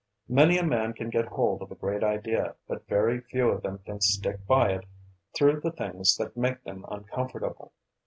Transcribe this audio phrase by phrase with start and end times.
[0.27, 3.77] Many a man can get hold of a great idea, but very few of them
[3.85, 4.85] can stick by it
[5.35, 7.71] through the things that make them uncomfortable.